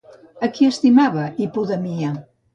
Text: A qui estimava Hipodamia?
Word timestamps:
A 0.47 0.47
qui 0.55 0.69
estimava 0.69 1.27
Hipodamia? 1.45 2.13